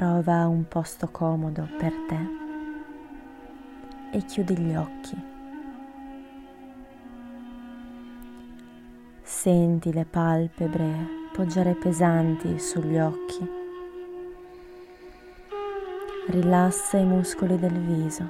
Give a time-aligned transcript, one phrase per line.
[0.00, 2.18] Trova un posto comodo per te
[4.12, 5.22] e chiudi gli occhi.
[9.20, 13.46] Senti le palpebre poggiare pesanti sugli occhi.
[16.28, 18.28] Rilassa i muscoli del viso.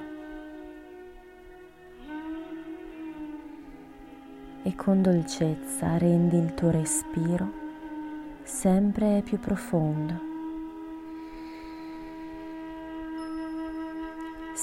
[4.63, 7.49] E con dolcezza rendi il tuo respiro
[8.43, 10.30] sempre più profondo.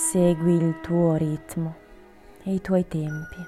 [0.00, 1.74] Segui il tuo ritmo
[2.44, 3.46] e i tuoi tempi.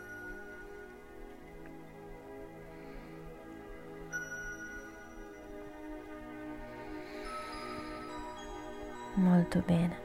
[9.15, 9.97] Molto bene.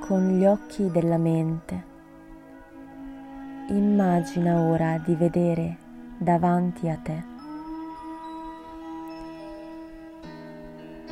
[0.00, 1.84] Con gli occhi della mente
[3.68, 5.78] immagina ora di vedere
[6.18, 7.31] davanti a te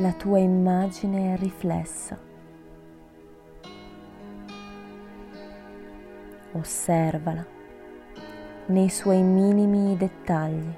[0.01, 2.19] la tua immagine riflessa.
[6.53, 7.45] Osservala
[8.67, 10.75] nei suoi minimi dettagli.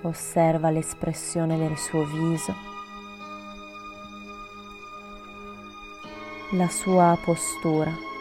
[0.00, 2.54] Osserva l'espressione del suo viso,
[6.52, 8.15] la sua postura.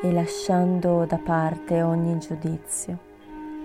[0.00, 2.98] E lasciando da parte ogni giudizio,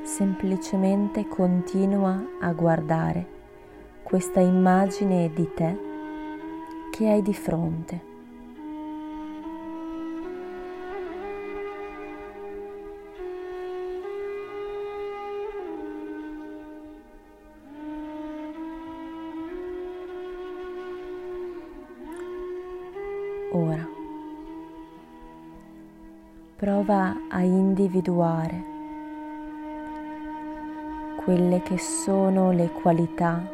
[0.03, 3.25] semplicemente continua a guardare
[4.01, 5.77] questa immagine di te
[6.91, 8.11] che hai di fronte.
[23.51, 23.92] Ora
[26.63, 28.63] prova a individuare
[31.25, 33.45] quelle che sono le qualità,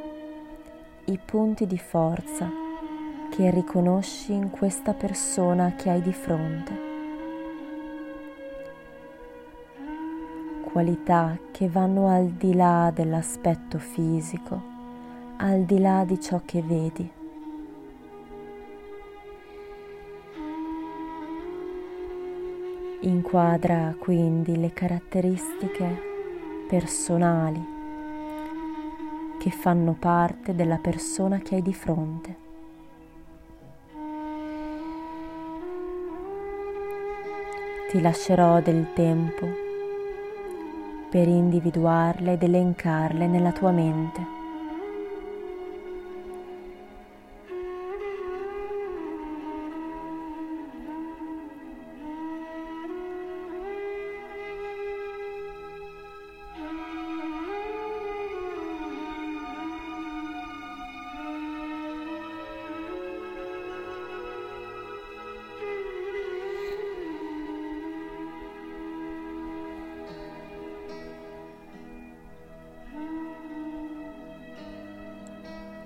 [1.05, 2.47] i punti di forza
[3.31, 6.79] che riconosci in questa persona che hai di fronte.
[10.71, 14.61] Qualità che vanno al di là dell'aspetto fisico,
[15.37, 17.18] al di là di ciò che vedi.
[23.01, 26.01] Inquadra quindi le caratteristiche
[26.67, 27.65] personali
[29.39, 32.35] che fanno parte della persona che hai di fronte.
[37.89, 39.47] Ti lascerò del tempo
[41.09, 44.38] per individuarle ed elencarle nella tua mente.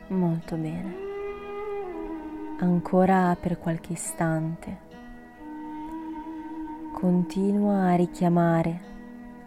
[0.07, 0.95] Molto bene.
[2.59, 4.77] Ancora per qualche istante.
[6.91, 8.91] Continua a richiamare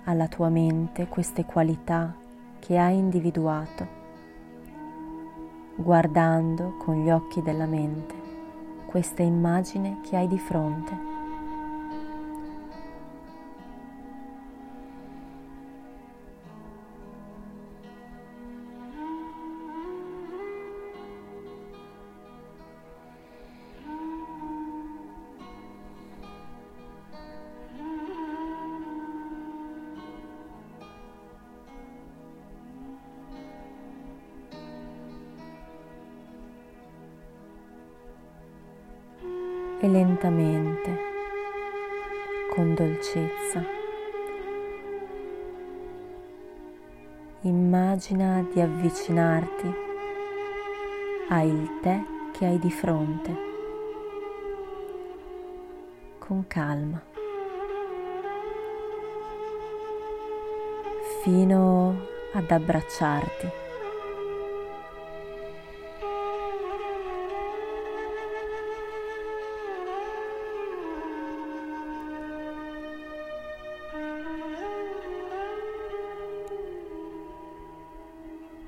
[0.04, 2.14] alla tua mente queste qualità
[2.58, 3.86] che hai individuato,
[5.76, 8.14] guardando con gli occhi della mente
[8.86, 11.15] questa immagine che hai di fronte.
[39.86, 40.98] E lentamente,
[42.52, 43.64] con dolcezza,
[47.42, 49.74] immagina di avvicinarti
[51.28, 53.36] al te che hai di fronte,
[56.18, 57.00] con calma,
[61.22, 61.96] fino
[62.32, 63.65] ad abbracciarti.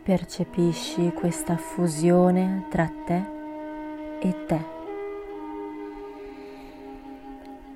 [0.09, 3.23] Percepisci questa fusione tra te
[4.21, 4.61] e te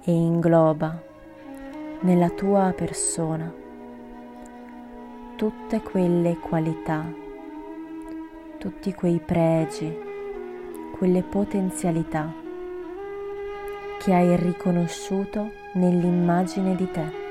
[0.02, 0.98] e ingloba
[2.00, 3.52] nella tua persona
[5.36, 7.04] tutte quelle qualità,
[8.56, 9.94] tutti quei pregi,
[10.96, 12.32] quelle potenzialità
[13.98, 17.21] che hai riconosciuto nell'immagine di te.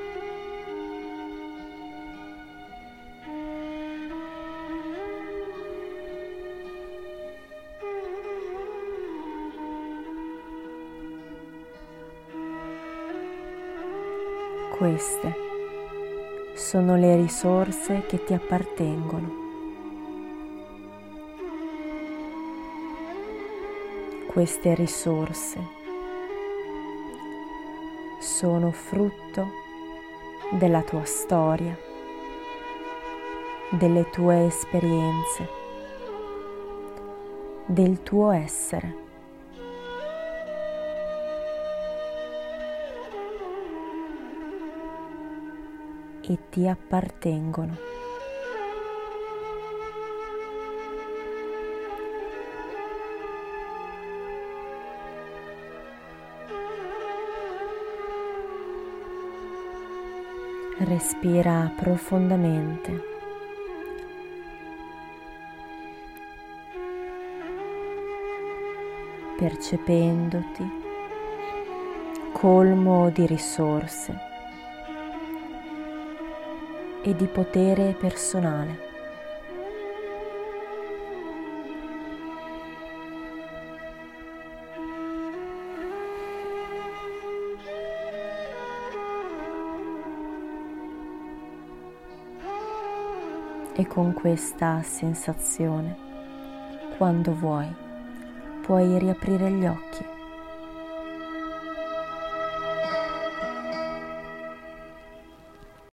[14.81, 15.36] Queste
[16.56, 19.31] sono le risorse che ti appartengono.
[24.25, 25.60] Queste risorse
[28.18, 29.45] sono frutto
[30.50, 31.77] della tua storia,
[33.69, 35.48] delle tue esperienze,
[37.68, 39.11] del tuo essere.
[46.21, 47.77] E ti appartengono.
[60.79, 63.09] Respira profondamente.
[69.41, 70.63] percependoti
[72.31, 74.31] colmo di risorse
[77.03, 78.89] e di potere personale.
[93.74, 95.98] E con questa sensazione,
[96.98, 97.68] quando vuoi,
[98.62, 100.11] puoi riaprire gli occhi.